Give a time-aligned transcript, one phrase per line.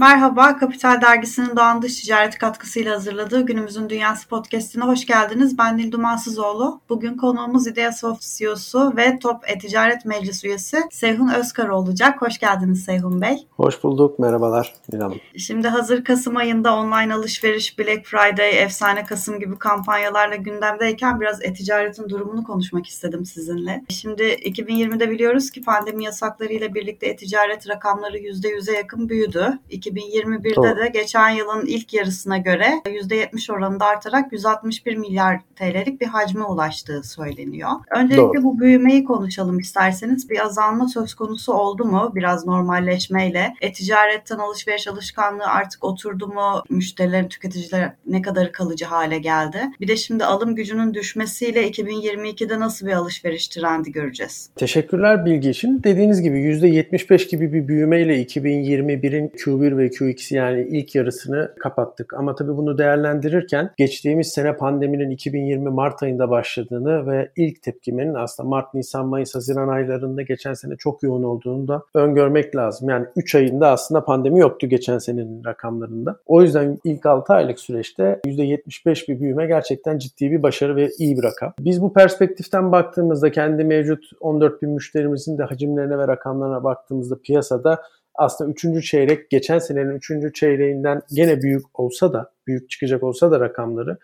[0.00, 5.58] Merhaba, Kapital Dergisi'nin Doğan Dış Ticareti katkısıyla hazırladığı Günümüzün Dünyası podcastine hoş geldiniz.
[5.58, 6.80] Ben Nil Dumansızoğlu.
[6.88, 12.22] Bugün konuğumuz Ideasoft CEO'su ve Top E-Ticaret Meclis üyesi Seyhun Özkar olacak.
[12.22, 13.46] Hoş geldiniz Seyhun Bey.
[13.50, 15.18] Hoş bulduk, merhabalar Nil Hanım.
[15.36, 22.08] Şimdi hazır Kasım ayında online alışveriş, Black Friday, Efsane Kasım gibi kampanyalarla gündemdeyken biraz e-ticaretin
[22.08, 23.84] durumunu konuşmak istedim sizinle.
[23.88, 29.58] Şimdi 2020'de biliyoruz ki pandemi yasaklarıyla birlikte e-ticaret rakamları %100'e yakın büyüdü.
[29.88, 30.76] 2021'de Doğru.
[30.76, 37.02] de geçen yılın ilk yarısına göre %70 oranında artarak 161 milyar TL'lik bir hacme ulaştığı
[37.02, 37.70] söyleniyor.
[37.96, 38.42] Öncelikle Doğru.
[38.42, 40.30] bu büyümeyi konuşalım isterseniz.
[40.30, 43.54] Bir azalma söz konusu oldu mu biraz normalleşmeyle?
[43.60, 46.62] E-ticaretten alışveriş alışkanlığı artık oturdu mu?
[46.70, 49.58] Müşterilerin, tüketiciler ne kadar kalıcı hale geldi?
[49.80, 54.50] Bir de şimdi alım gücünün düşmesiyle 2022'de nasıl bir alışveriş trendi göreceğiz?
[54.56, 55.82] Teşekkürler bilgi için.
[55.84, 62.14] Dediğiniz gibi %75 gibi bir büyümeyle 2021'in Q1 ve Q2 yani ilk yarısını kapattık.
[62.14, 68.48] Ama tabii bunu değerlendirirken geçtiğimiz sene pandeminin 2020 Mart ayında başladığını ve ilk tepkimenin aslında
[68.48, 72.88] Mart, Nisan, Mayıs, Haziran aylarında geçen sene çok yoğun olduğunu da öngörmek lazım.
[72.88, 76.16] Yani 3 ayında aslında pandemi yoktu geçen senenin rakamlarında.
[76.26, 81.16] O yüzden ilk 6 aylık süreçte %75 bir büyüme gerçekten ciddi bir başarı ve iyi
[81.16, 81.52] bir rakam.
[81.60, 87.82] Biz bu perspektiften baktığımızda kendi mevcut 14 bin müşterimizin de hacimlerine ve rakamlarına baktığımızda piyasada
[88.18, 88.90] aslında 3.
[88.90, 90.34] çeyrek geçen senenin 3.
[90.34, 93.98] çeyreğinden gene büyük olsa da büyük çıkacak olsa da rakamları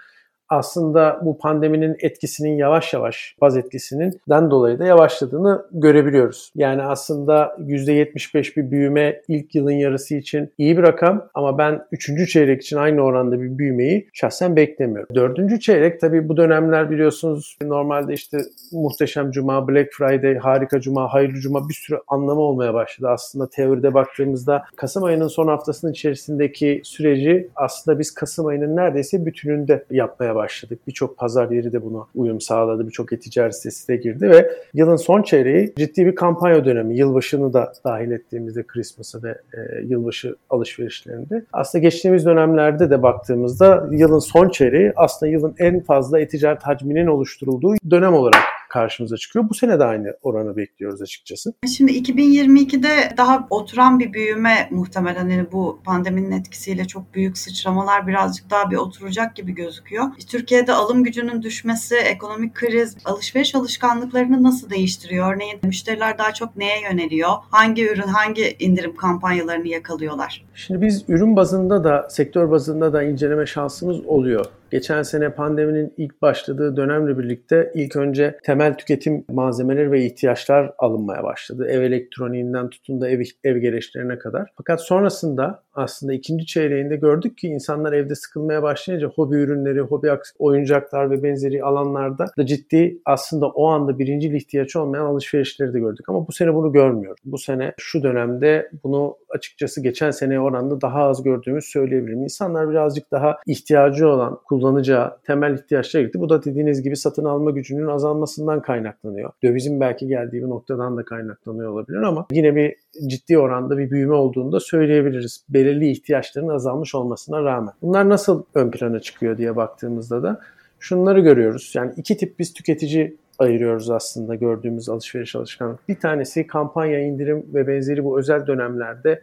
[0.55, 6.53] aslında bu pandeminin etkisinin yavaş yavaş baz etkisinin den dolayı da yavaşladığını görebiliyoruz.
[6.57, 12.31] Yani aslında %75 bir büyüme ilk yılın yarısı için iyi bir rakam ama ben 3.
[12.33, 15.15] çeyrek için aynı oranda bir büyümeyi şahsen beklemiyorum.
[15.15, 15.63] 4.
[15.63, 18.39] çeyrek tabii bu dönemler biliyorsunuz normalde işte
[18.73, 23.09] muhteşem cuma, Black Friday, harika cuma, hayırlı cuma bir sürü anlamı olmaya başladı.
[23.11, 29.85] Aslında teoride baktığımızda Kasım ayının son haftasının içerisindeki süreci aslında biz Kasım ayının neredeyse bütününde
[29.91, 30.79] yapmaya başladık başladık.
[30.87, 32.87] Birçok pazar yeri de buna uyum sağladı.
[32.87, 36.99] Birçok e-ticaret sitesi de girdi ve yılın son çeyreği ciddi bir kampanya dönemi.
[36.99, 41.45] Yılbaşını da dahil ettiğimizde Christmas'a ve e, yılbaşı alışverişlerinde.
[41.53, 47.75] Aslında geçtiğimiz dönemlerde de baktığımızda yılın son çeyreği aslında yılın en fazla e-ticaret hacminin oluşturulduğu
[47.91, 48.43] dönem olarak
[48.75, 49.49] karşımıza çıkıyor.
[49.49, 51.53] Bu sene de aynı oranı bekliyoruz açıkçası.
[51.77, 58.51] Şimdi 2022'de daha oturan bir büyüme muhtemelen yani bu pandeminin etkisiyle çok büyük sıçramalar birazcık
[58.51, 60.05] daha bir oturacak gibi gözüküyor.
[60.29, 65.35] Türkiye'de alım gücünün düşmesi, ekonomik kriz, alışveriş alışkanlıklarını nasıl değiştiriyor?
[65.35, 67.31] Örneğin müşteriler daha çok neye yöneliyor?
[67.51, 70.45] Hangi ürün, hangi indirim kampanyalarını yakalıyorlar?
[70.55, 74.47] Şimdi biz ürün bazında da, sektör bazında da inceleme şansımız oluyor.
[74.75, 81.25] Geçen sene pandeminin ilk başladığı dönemle birlikte ilk önce temel tüketim malzemeleri ve ihtiyaçlar alınmaya
[81.25, 81.67] başladı.
[81.69, 84.51] Ev elektroniğinden tutun da ev, ev gereçlerine kadar.
[84.57, 91.11] Fakat sonrasında aslında ikinci çeyreğinde gördük ki insanlar evde sıkılmaya başlayınca hobi ürünleri, hobi oyuncaklar
[91.11, 96.09] ve benzeri alanlarda da ciddi aslında o anda birinci ihtiyaç olmayan alışverişleri de gördük.
[96.09, 97.21] Ama bu sene bunu görmüyoruz.
[97.25, 102.23] Bu sene şu dönemde bunu açıkçası geçen seneye oranında daha az gördüğümüz söyleyebilirim.
[102.23, 106.21] İnsanlar birazcık daha ihtiyacı olan, kullanacağı temel ihtiyaçlara gitti.
[106.21, 109.31] Bu da dediğiniz gibi satın alma gücünün azalmasından kaynaklanıyor.
[109.43, 112.77] Dövizin belki geldiği bir noktadan da kaynaklanıyor olabilir ama yine bir
[113.09, 115.45] ciddi oranda bir büyüme olduğunu da söyleyebiliriz.
[115.65, 117.73] Belirli ihtiyaçların azalmış olmasına rağmen.
[117.83, 120.41] Bunlar nasıl ön plana çıkıyor diye baktığımızda da
[120.81, 121.73] şunları görüyoruz.
[121.75, 125.89] Yani iki tip biz tüketici ayırıyoruz aslında gördüğümüz alışveriş alışkanlık.
[125.89, 129.21] Bir tanesi kampanya, indirim ve benzeri bu özel dönemlerde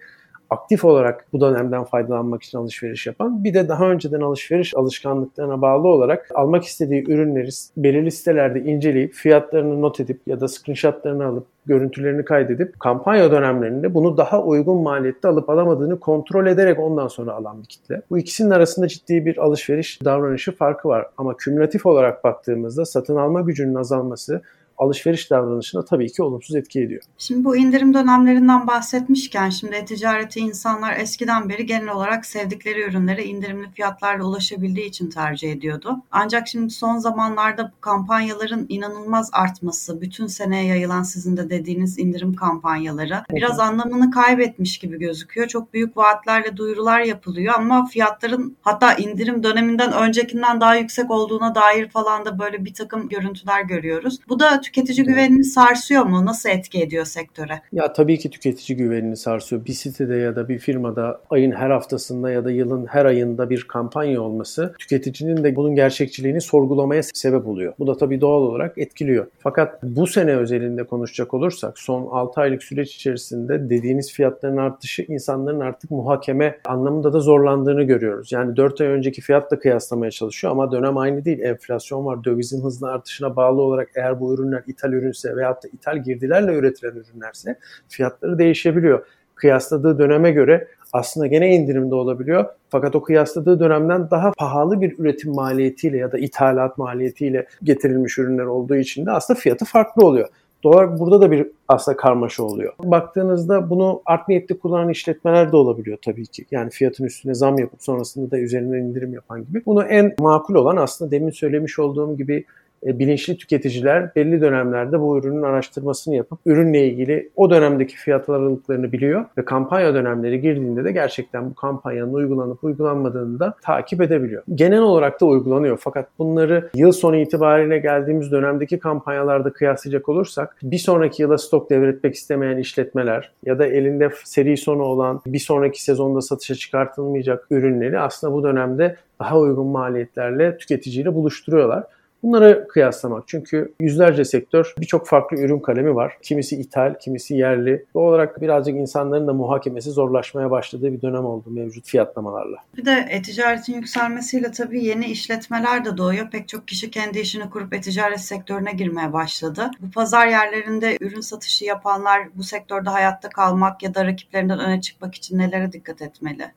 [0.49, 5.87] aktif olarak bu dönemden faydalanmak için alışveriş yapan bir de daha önceden alışveriş alışkanlıklarına bağlı
[5.87, 12.25] olarak almak istediği ürünleri belirli sitelerde inceleyip fiyatlarını not edip ya da screenshotlarını alıp görüntülerini
[12.25, 17.67] kaydedip kampanya dönemlerinde bunu daha uygun maliyette alıp alamadığını kontrol ederek ondan sonra alan bir
[17.67, 18.01] kitle.
[18.09, 21.07] Bu ikisinin arasında ciddi bir alışveriş davranışı farkı var.
[21.17, 24.41] Ama kümülatif olarak baktığımızda satın alma gücünün azalması
[24.81, 27.01] alışveriş davranışına tabii ki olumsuz etki ediyor.
[27.17, 33.71] Şimdi bu indirim dönemlerinden bahsetmişken şimdi e-ticareti insanlar eskiden beri genel olarak sevdikleri ürünlere indirimli
[33.71, 35.97] fiyatlarla ulaşabildiği için tercih ediyordu.
[36.11, 42.33] Ancak şimdi son zamanlarda bu kampanyaların inanılmaz artması, bütün seneye yayılan sizin de dediğiniz indirim
[42.33, 45.47] kampanyaları biraz anlamını kaybetmiş gibi gözüküyor.
[45.47, 51.89] Çok büyük vaatlerle duyurular yapılıyor ama fiyatların hatta indirim döneminden öncekinden daha yüksek olduğuna dair
[51.89, 54.19] falan da böyle bir takım görüntüler görüyoruz.
[54.29, 56.25] Bu da tüketici güvenini sarsıyor mu?
[56.25, 57.61] Nasıl etki ediyor sektöre?
[57.73, 59.65] Ya tabii ki tüketici güvenini sarsıyor.
[59.65, 63.63] Bir sitede ya da bir firmada ayın her haftasında ya da yılın her ayında bir
[63.67, 67.73] kampanya olması tüketicinin de bunun gerçekçiliğini sorgulamaya sebep oluyor.
[67.79, 69.27] Bu da tabii doğal olarak etkiliyor.
[69.39, 75.59] Fakat bu sene özelinde konuşacak olursak son 6 aylık süreç içerisinde dediğiniz fiyatların artışı insanların
[75.59, 78.31] artık muhakeme anlamında da zorlandığını görüyoruz.
[78.31, 81.39] Yani 4 ay önceki fiyatla kıyaslamaya çalışıyor ama dönem aynı değil.
[81.39, 82.23] Enflasyon var.
[82.23, 86.91] Dövizin hızlı artışına bağlı olarak eğer bu ürünler ithal ürünse veyahut da ithal girdilerle üretilen
[86.91, 87.59] ürünlerse
[87.89, 89.05] fiyatları değişebiliyor.
[89.35, 92.45] Kıyasladığı döneme göre aslında gene indirimde olabiliyor.
[92.69, 98.45] Fakat o kıyasladığı dönemden daha pahalı bir üretim maliyetiyle ya da ithalat maliyetiyle getirilmiş ürünler
[98.45, 100.27] olduğu için de aslında fiyatı farklı oluyor.
[100.63, 102.73] Doğal burada da bir aslında karmaşa oluyor.
[102.83, 106.45] Baktığınızda bunu art niyetli kullanan işletmeler de olabiliyor tabii ki.
[106.51, 109.65] Yani fiyatın üstüne zam yapıp sonrasında da üzerinden indirim yapan gibi.
[109.65, 112.45] Bunu en makul olan aslında demin söylemiş olduğum gibi
[112.83, 119.25] bilinçli tüketiciler belli dönemlerde bu ürünün araştırmasını yapıp ürünle ilgili o dönemdeki fiyat aralıklarını biliyor
[119.37, 124.43] ve kampanya dönemleri girdiğinde de gerçekten bu kampanyanın uygulanıp uygulanmadığını da takip edebiliyor.
[124.55, 130.77] Genel olarak da uygulanıyor fakat bunları yıl sonu itibariyle geldiğimiz dönemdeki kampanyalarda kıyaslayacak olursak bir
[130.77, 136.21] sonraki yıla stok devretmek istemeyen işletmeler ya da elinde seri sonu olan bir sonraki sezonda
[136.21, 141.83] satışa çıkartılmayacak ürünleri aslında bu dönemde daha uygun maliyetlerle tüketiciyle buluşturuyorlar.
[142.23, 143.23] Bunları kıyaslamak.
[143.27, 146.17] Çünkü yüzlerce sektör birçok farklı ürün kalemi var.
[146.21, 147.85] Kimisi ithal, kimisi yerli.
[147.93, 152.57] Doğal olarak birazcık insanların da muhakemesi zorlaşmaya başladığı bir dönem oldu mevcut fiyatlamalarla.
[152.77, 156.29] Bir de e-ticaretin yükselmesiyle tabii yeni işletmeler de doğuyor.
[156.31, 159.71] Pek çok kişi kendi işini kurup e-ticaret sektörüne girmeye başladı.
[159.79, 165.15] Bu pazar yerlerinde ürün satışı yapanlar bu sektörde hayatta kalmak ya da rakiplerinden öne çıkmak
[165.15, 166.51] için nelere dikkat etmeli?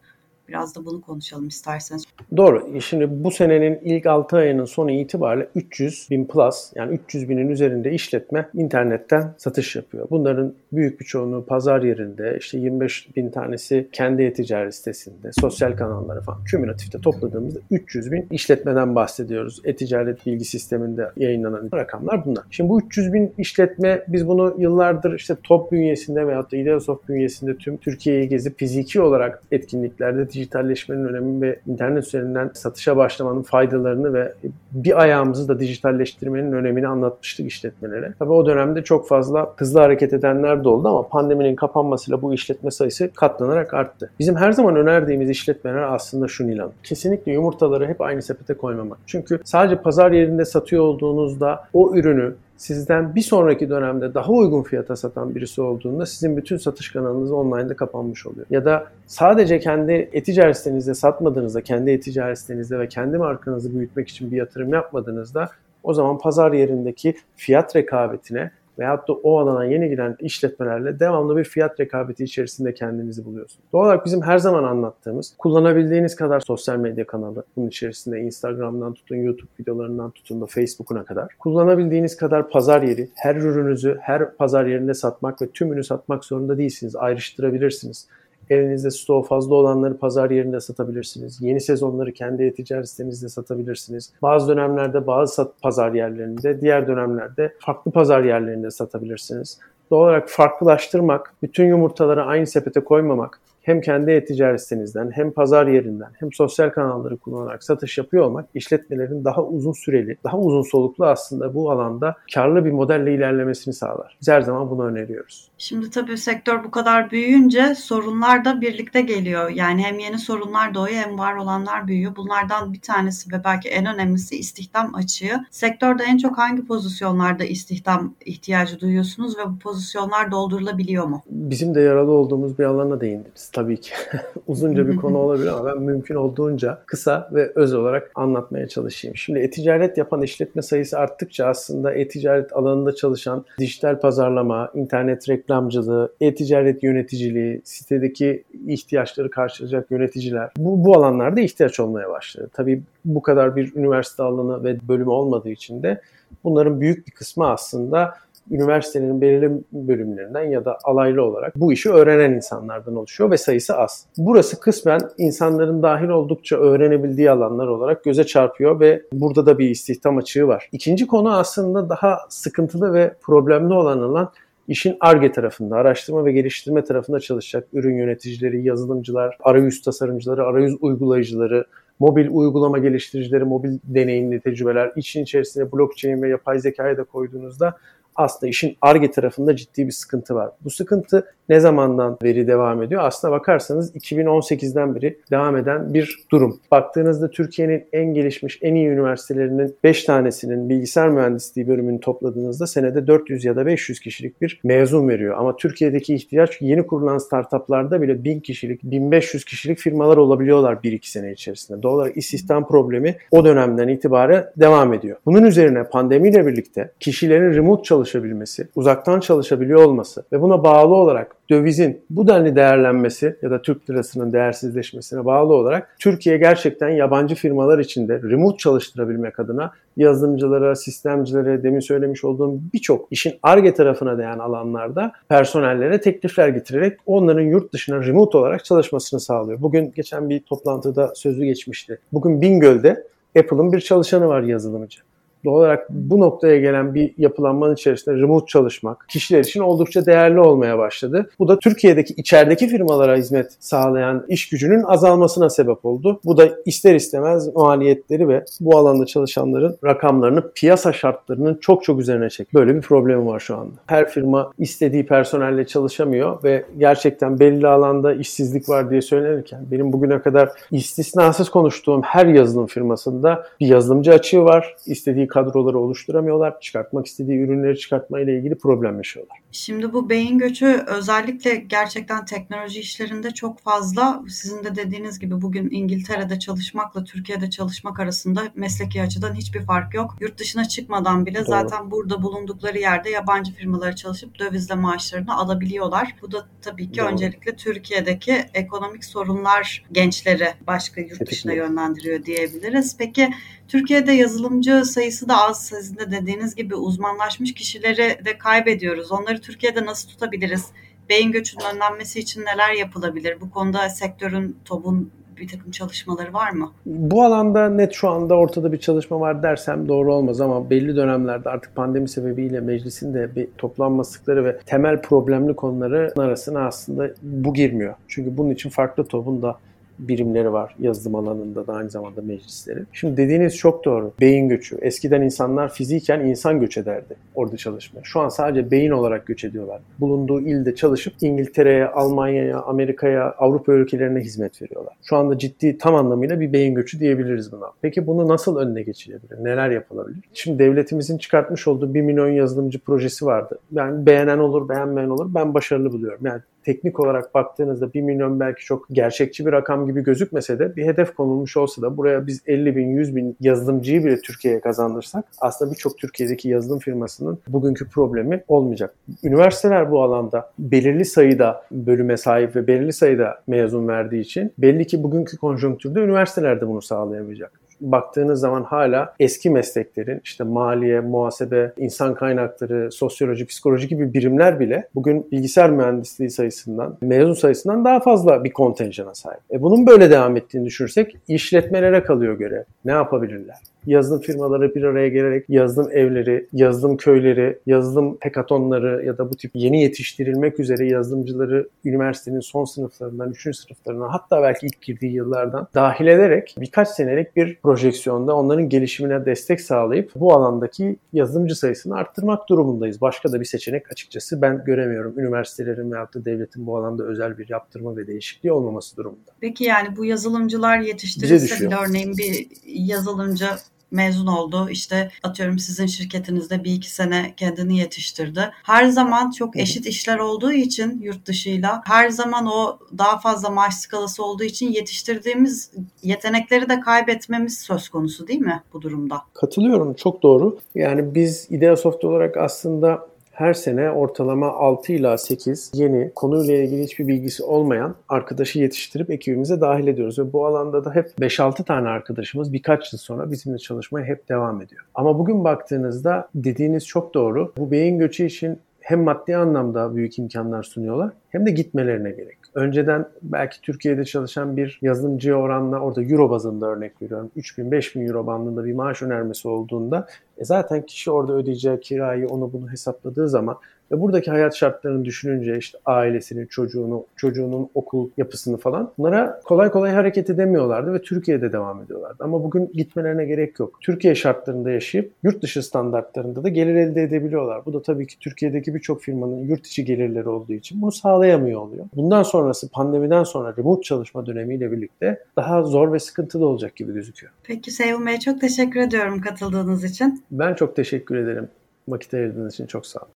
[0.48, 2.04] Biraz da bunu konuşalım isterseniz.
[2.36, 2.80] Doğru.
[2.80, 7.92] Şimdi bu senenin ilk 6 ayının sonu itibariyle 300 bin plus yani 300 binin üzerinde
[7.92, 10.06] işletme internetten satış yapıyor.
[10.10, 16.20] Bunların büyük bir çoğunluğu pazar yerinde işte 25 bin tanesi kendi e-ticaret sitesinde, sosyal kanalları
[16.20, 19.60] falan kümülatifte topladığımızda 300 bin işletmeden bahsediyoruz.
[19.64, 22.44] E-ticaret bilgi sisteminde yayınlanan rakamlar bunlar.
[22.50, 27.56] Şimdi bu 300 bin işletme biz bunu yıllardır işte top bünyesinde veyahut da Ideasoft bünyesinde
[27.56, 34.32] tüm Türkiye'yi gezip fiziki olarak etkinliklerde dijitalleşmenin önemi ve internet üzerinden satışa başlamanın faydalarını ve
[34.72, 38.12] bir ayağımızı da dijitalleştirmenin önemini anlatmıştık işletmelere.
[38.18, 42.70] Tabii o dönemde çok fazla hızlı hareket edenler de oldu ama pandeminin kapanmasıyla bu işletme
[42.70, 44.10] sayısı katlanarak arttı.
[44.18, 46.70] Bizim her zaman önerdiğimiz işletmeler aslında şu Nilan.
[46.82, 48.98] Kesinlikle yumurtaları hep aynı sepete koymamak.
[49.06, 54.96] Çünkü sadece pazar yerinde satıyor olduğunuzda o ürünü sizden bir sonraki dönemde daha uygun fiyata
[54.96, 58.46] satan birisi olduğunda sizin bütün satış kanalınız online'da kapanmış oluyor.
[58.50, 64.30] Ya da sadece kendi e-ticaret sitenizde satmadığınızda, kendi e-ticaret sitenizde ve kendi markanızı büyütmek için
[64.30, 65.50] bir yatırım yapmadığınızda
[65.82, 71.44] o zaman pazar yerindeki fiyat rekabetine veyahut da o alana yeni giren işletmelerle devamlı bir
[71.44, 73.64] fiyat rekabeti içerisinde kendinizi buluyorsunuz.
[73.72, 79.16] Doğal olarak bizim her zaman anlattığımız kullanabildiğiniz kadar sosyal medya kanalı bunun içerisinde Instagram'dan tutun,
[79.16, 84.94] YouTube videolarından tutun da Facebook'una kadar kullanabildiğiniz kadar pazar yeri, her ürününüzü her pazar yerinde
[84.94, 86.96] satmak ve tümünü satmak zorunda değilsiniz.
[86.96, 88.08] Ayrıştırabilirsiniz.
[88.50, 91.38] Elinizde stoğu fazla olanları pazar yerinde satabilirsiniz.
[91.42, 94.12] Yeni sezonları kendi e-ticaret sitenizde satabilirsiniz.
[94.22, 99.58] Bazı dönemlerde bazı pazar yerlerinde, diğer dönemlerde farklı pazar yerlerinde satabilirsiniz.
[99.90, 106.10] Doğal olarak farklılaştırmak, bütün yumurtaları aynı sepete koymamak, hem kendi e-ticaret sitenizden hem pazar yerinden
[106.20, 111.54] hem sosyal kanalları kullanarak satış yapıyor olmak işletmelerin daha uzun süreli, daha uzun soluklu aslında
[111.54, 114.16] bu alanda karlı bir modelle ilerlemesini sağlar.
[114.20, 115.50] Biz her zaman bunu öneriyoruz.
[115.58, 119.50] Şimdi tabii sektör bu kadar büyüyünce sorunlar da birlikte geliyor.
[119.50, 122.16] Yani hem yeni sorunlar doğuyor hem var olanlar büyüyor.
[122.16, 125.46] Bunlardan bir tanesi ve belki en önemlisi istihdam açığı.
[125.50, 131.22] Sektörde en çok hangi pozisyonlarda istihdam ihtiyacı duyuyorsunuz ve bu pozisyonlar doldurulabiliyor mu?
[131.26, 133.92] Bizim de yaralı olduğumuz bir alana değindiniz tabii ki.
[134.46, 139.16] Uzunca bir konu olabilir ama ben mümkün olduğunca kısa ve öz olarak anlatmaya çalışayım.
[139.16, 146.82] Şimdi e-ticaret yapan işletme sayısı arttıkça aslında e-ticaret alanında çalışan dijital pazarlama, internet reklamcılığı, e-ticaret
[146.82, 152.50] yöneticiliği, sitedeki ihtiyaçları karşılayacak yöneticiler bu, bu alanlarda ihtiyaç olmaya başladı.
[152.52, 156.00] Tabii bu kadar bir üniversite alanı ve bölümü olmadığı için de
[156.44, 158.14] bunların büyük bir kısmı aslında
[158.50, 164.06] üniversitenin belirli bölümlerinden ya da alaylı olarak bu işi öğrenen insanlardan oluşuyor ve sayısı az.
[164.18, 170.18] Burası kısmen insanların dahil oldukça öğrenebildiği alanlar olarak göze çarpıyor ve burada da bir istihdam
[170.18, 170.68] açığı var.
[170.72, 174.30] İkinci konu aslında daha sıkıntılı ve problemli olan alan
[174.68, 181.64] işin ARGE tarafında, araştırma ve geliştirme tarafında çalışacak ürün yöneticileri, yazılımcılar, arayüz tasarımcıları, arayüz uygulayıcıları,
[181.98, 187.76] mobil uygulama geliştiricileri, mobil deneyimli tecrübeler, için içerisine blockchain ve yapay zekayı da koyduğunuzda
[188.16, 190.50] aslında işin ARGE tarafında ciddi bir sıkıntı var.
[190.64, 193.02] Bu sıkıntı ne zamandan beri devam ediyor?
[193.04, 196.60] Aslına bakarsanız 2018'den beri devam eden bir durum.
[196.70, 203.44] Baktığınızda Türkiye'nin en gelişmiş, en iyi üniversitelerinin 5 tanesinin bilgisayar mühendisliği bölümünü topladığınızda senede 400
[203.44, 205.36] ya da 500 kişilik bir mezun veriyor.
[205.38, 211.32] Ama Türkiye'deki ihtiyaç yeni kurulan startuplarda bile 1000 kişilik, 1500 kişilik firmalar olabiliyorlar 1-2 sene
[211.32, 211.82] içerisinde.
[211.82, 215.16] Doğal olarak istihdam problemi o dönemden itibaren devam ediyor.
[215.26, 222.00] Bunun üzerine pandemiyle birlikte kişilerin remote çalışabilmesi, uzaktan çalışabiliyor olması ve buna bağlı olarak dövizin
[222.10, 228.22] bu denli değerlenmesi ya da Türk lirasının değersizleşmesine bağlı olarak Türkiye gerçekten yabancı firmalar içinde
[228.22, 236.00] remote çalıştırabilmek adına yazılımcılara, sistemcilere, demin söylemiş olduğum birçok işin ARGE tarafına değen alanlarda personellere
[236.00, 239.62] teklifler getirerek onların yurt dışına remote olarak çalışmasını sağlıyor.
[239.62, 241.98] Bugün geçen bir toplantıda sözü geçmişti.
[242.12, 243.04] Bugün Bingöl'de
[243.38, 245.00] Apple'ın bir çalışanı var yazılımcı.
[245.44, 250.78] Doğal olarak bu noktaya gelen bir yapılanmanın içerisinde remote çalışmak kişiler için oldukça değerli olmaya
[250.78, 251.30] başladı.
[251.38, 256.20] Bu da Türkiye'deki içerideki firmalara hizmet sağlayan iş gücünün azalmasına sebep oldu.
[256.24, 262.30] Bu da ister istemez maliyetleri ve bu alanda çalışanların rakamlarını piyasa şartlarının çok çok üzerine
[262.30, 262.54] çek.
[262.54, 263.74] Böyle bir problemi var şu anda.
[263.86, 270.22] Her firma istediği personelle çalışamıyor ve gerçekten belli alanda işsizlik var diye söylenirken benim bugüne
[270.22, 274.76] kadar istisnasız konuştuğum her yazılım firmasında bir yazılımcı açığı var.
[274.86, 276.60] İstediği kadroları oluşturamıyorlar.
[276.60, 279.38] Çıkartmak istediği ürünleri çıkartma ile ilgili problem yaşıyorlar.
[279.52, 284.22] Şimdi bu beyin göçü özellikle gerçekten teknoloji işlerinde çok fazla.
[284.28, 290.16] Sizin de dediğiniz gibi bugün İngiltere'de çalışmakla Türkiye'de çalışmak arasında mesleki açıdan hiçbir fark yok.
[290.20, 291.44] Yurt dışına çıkmadan bile Doğru.
[291.44, 296.14] zaten burada bulundukları yerde yabancı firmalara çalışıp dövizle maaşlarını alabiliyorlar.
[296.22, 297.06] Bu da tabii ki Doğru.
[297.06, 302.96] öncelikle Türkiye'deki ekonomik sorunlar gençleri başka yurt dışına yönlendiriyor diyebiliriz.
[302.98, 303.30] Peki
[303.68, 305.66] Türkiye'de yazılımcı sayısı da az.
[305.66, 309.12] Sizin de dediğiniz gibi uzmanlaşmış kişileri de kaybediyoruz.
[309.12, 310.66] Onları Türkiye'de nasıl tutabiliriz?
[311.08, 313.40] Beyin göçünün önlenmesi için neler yapılabilir?
[313.40, 316.72] Bu konuda sektörün, TOB'un bir takım çalışmaları var mı?
[316.86, 321.50] Bu alanda net şu anda ortada bir çalışma var dersem doğru olmaz ama belli dönemlerde
[321.50, 327.94] artık pandemi sebebiyle meclisin de bir toplanmasıkları ve temel problemli konuları arasına aslında bu girmiyor.
[328.08, 329.58] Çünkü bunun için farklı TOB'un da
[329.98, 332.80] birimleri var yazılım alanında da aynı zamanda meclisleri.
[332.92, 334.12] Şimdi dediğiniz çok doğru.
[334.20, 334.76] Beyin göçü.
[334.76, 338.00] Eskiden insanlar fiziken insan göç ederdi orada çalışmaya.
[338.04, 339.80] Şu an sadece beyin olarak göç ediyorlar.
[340.00, 344.94] Bulunduğu ilde çalışıp İngiltere'ye, Almanya'ya, Amerika'ya, Avrupa ülkelerine hizmet veriyorlar.
[345.02, 347.66] Şu anda ciddi tam anlamıyla bir beyin göçü diyebiliriz buna.
[347.82, 349.44] Peki bunu nasıl önüne geçilebilir?
[349.44, 350.18] Neler yapılabilir?
[350.34, 353.58] Şimdi devletimizin çıkartmış olduğu 1 milyon yazılımcı projesi vardı.
[353.72, 355.34] Yani beğenen olur, beğenmeyen olur.
[355.34, 356.26] Ben başarılı buluyorum.
[356.26, 360.86] Yani teknik olarak baktığınızda 1 milyon belki çok gerçekçi bir rakam gibi gözükmese de bir
[360.86, 365.70] hedef konulmuş olsa da buraya biz 50 bin, 100 bin yazılımcıyı bile Türkiye'ye kazandırsak aslında
[365.70, 368.94] birçok Türkiye'deki yazılım firmasının bugünkü problemi olmayacak.
[369.24, 375.02] Üniversiteler bu alanda belirli sayıda bölüme sahip ve belirli sayıda mezun verdiği için belli ki
[375.02, 382.14] bugünkü konjonktürde üniversiteler de bunu sağlayamayacak baktığınız zaman hala eski mesleklerin işte maliye, muhasebe, insan
[382.14, 388.52] kaynakları, sosyoloji, psikoloji gibi birimler bile bugün bilgisayar mühendisliği sayısından, mezun sayısından daha fazla bir
[388.52, 389.40] kontenjana sahip.
[389.52, 392.62] E bunun böyle devam ettiğini düşünürsek işletmelere kalıyor görev.
[392.84, 393.56] Ne yapabilirler?
[393.86, 399.50] yazılım firmaları bir araya gelerek yazılım evleri, yazılım köyleri, yazılım hekatonları ya da bu tip
[399.54, 406.06] yeni yetiştirilmek üzere yazılımcıları üniversitenin son sınıflarından, üçüncü sınıflarından hatta belki ilk girdiği yıllardan dahil
[406.06, 413.00] ederek birkaç senelik bir projeksiyonda onların gelişimine destek sağlayıp bu alandaki yazılımcı sayısını arttırmak durumundayız.
[413.00, 415.18] Başka da bir seçenek açıkçası ben göremiyorum.
[415.18, 419.30] Üniversitelerin veyahut da devletin bu alanda özel bir yaptırma ve değişikliği olmaması durumunda.
[419.40, 423.46] Peki yani bu yazılımcılar yetiştirilse bile örneğin bir yazılımcı
[423.94, 424.68] mezun oldu.
[424.70, 428.50] İşte atıyorum sizin şirketinizde bir iki sene kendini yetiştirdi.
[428.62, 433.74] Her zaman çok eşit işler olduğu için yurt dışıyla her zaman o daha fazla maaş
[433.74, 435.70] skalası olduğu için yetiştirdiğimiz
[436.02, 439.22] yetenekleri de kaybetmemiz söz konusu değil mi bu durumda?
[439.34, 439.94] Katılıyorum.
[439.94, 440.58] Çok doğru.
[440.74, 447.08] Yani biz Ideasoft olarak aslında her sene ortalama 6 ila 8 yeni konuyla ilgili hiçbir
[447.08, 450.18] bilgisi olmayan arkadaşı yetiştirip ekibimize dahil ediyoruz.
[450.18, 454.62] Ve bu alanda da hep 5-6 tane arkadaşımız birkaç yıl sonra bizimle çalışmaya hep devam
[454.62, 454.82] ediyor.
[454.94, 457.52] Ama bugün baktığınızda dediğiniz çok doğru.
[457.58, 462.38] Bu beyin göçü için hem maddi anlamda büyük imkanlar sunuyorlar hem de gitmelerine gerek.
[462.54, 467.30] Önceden belki Türkiye'de çalışan bir yazılımcıya oranla orada euro bazında örnek veriyorum.
[467.36, 470.06] 3000-5000 euro bandında bir maaş önermesi olduğunda
[470.38, 473.56] e zaten kişi orada ödeyeceği kirayı onu bunu hesapladığı zaman
[473.92, 479.92] Ve buradaki hayat şartlarını düşününce işte ailesinin, çocuğunu, çocuğunun okul yapısını falan bunlara kolay kolay
[479.92, 482.24] hareket edemiyorlardı ve Türkiye'de devam ediyorlardı.
[482.24, 483.78] Ama bugün gitmelerine gerek yok.
[483.80, 487.66] Türkiye şartlarında yaşayıp yurt dışı standartlarında da gelir elde edebiliyorlar.
[487.66, 491.84] Bu da tabii ki Türkiye'deki birçok firmanın yurt içi gelirleri olduğu için bunu sağlayamıyor oluyor.
[491.96, 497.32] Bundan sonrası pandemiden sonra remote çalışma dönemiyle birlikte daha zor ve sıkıntılı olacak gibi gözüküyor.
[497.42, 500.24] Peki Seyhun Bey çok teşekkür ediyorum katıldığınız için.
[500.30, 501.48] Ben çok teşekkür ederim.
[501.88, 503.08] Vakit ayırdığınız için çok sağ olun.